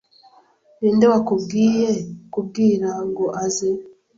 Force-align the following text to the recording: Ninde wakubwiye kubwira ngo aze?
Ninde 0.79 1.05
wakubwiye 1.13 1.89
kubwira 2.33 2.89
ngo 3.07 3.25
aze? 3.43 3.69